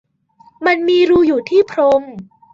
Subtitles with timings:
[0.65, 2.03] มันมีรูอยู่ที่พรม